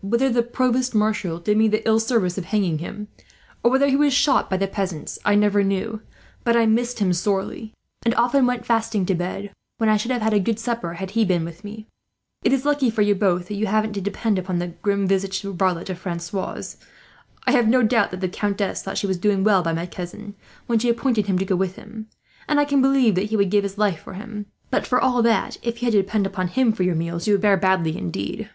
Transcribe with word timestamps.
Whether 0.00 0.28
a 0.28 0.42
provost 0.42 0.94
marshal 0.94 1.38
did 1.38 1.58
me 1.58 1.68
the 1.68 1.86
ill 1.86 2.00
service 2.00 2.38
of 2.38 2.46
hanging 2.46 2.78
him, 2.78 3.08
or 3.62 3.70
whether 3.70 3.86
he 3.86 3.96
was 3.96 4.14
shot 4.14 4.48
by 4.48 4.56
the 4.56 4.66
peasants, 4.66 5.18
I 5.26 5.34
never 5.34 5.62
knew; 5.62 6.00
but 6.42 6.56
I 6.56 6.64
missed 6.64 7.00
him 7.00 7.12
sorely, 7.12 7.74
and 8.02 8.14
often 8.14 8.46
went 8.46 8.64
fasting 8.64 9.04
to 9.04 9.14
bed, 9.14 9.50
when 9.76 9.90
I 9.90 9.98
should 9.98 10.10
have 10.10 10.22
had 10.22 10.32
a 10.32 10.40
good 10.40 10.58
supper 10.58 10.94
had 10.94 11.10
he 11.10 11.22
been 11.26 11.44
with 11.44 11.64
me. 11.64 11.86
"It 12.42 12.54
is 12.54 12.64
lucky 12.64 12.88
for 12.88 13.02
you 13.02 13.14
both 13.14 13.48
that 13.48 13.56
you 13.56 13.66
haven't 13.66 13.92
to 13.92 14.00
depend 14.00 14.38
upon 14.38 14.58
that 14.60 14.80
grim 14.80 15.06
visaged 15.06 15.42
varlet 15.44 15.90
of 15.90 15.98
Francois'. 15.98 16.76
I 17.46 17.50
have 17.52 17.68
no 17.68 17.82
doubt 17.82 18.10
that 18.10 18.22
the 18.22 18.28
countess 18.30 18.82
thought 18.82 18.96
she 18.96 19.06
was 19.06 19.18
doing 19.18 19.44
well 19.44 19.60
by 19.62 19.74
my 19.74 19.84
cousin, 19.84 20.34
when 20.66 20.78
she 20.78 20.88
appointed 20.88 21.26
him 21.26 21.38
to 21.38 21.44
go 21.44 21.56
with 21.56 21.76
him, 21.76 22.08
and 22.48 22.58
I 22.58 22.64
can 22.64 22.80
believe 22.80 23.16
that 23.16 23.26
he 23.28 23.36
would 23.36 23.50
give 23.50 23.64
his 23.64 23.76
life 23.76 23.98
for 24.00 24.14
him; 24.14 24.46
but 24.70 24.86
for 24.86 24.98
all 24.98 25.20
that, 25.24 25.58
if 25.62 25.82
you 25.82 25.86
had 25.88 25.92
to 25.92 26.00
depend 26.00 26.26
upon 26.26 26.48
him 26.48 26.72
for 26.72 26.84
your 26.84 26.94
meals, 26.94 27.26
you 27.28 27.34
would 27.34 27.42
fare 27.42 27.58
badly, 27.58 27.98
indeed." 27.98 28.48